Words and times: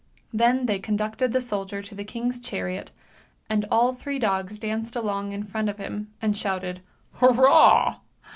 "Then 0.33 0.65
they 0.65 0.79
conducted 0.79 1.31
the 1.31 1.39
soldier 1.41 1.83
to 1.83 1.93
the 1.93 2.03
king's 2.03 2.39
chariot, 2.39 2.91
and 3.51 3.67
all 3.69 3.93
three 3.93 4.17
dogs 4.17 4.57
danced 4.57 4.95
along 4.95 5.31
in 5.31 5.43
front 5.43 5.69
of 5.69 5.77
him 5.77 6.11
and 6.23 6.35
shouted" 6.35 6.81
Hurrah! 7.19 7.97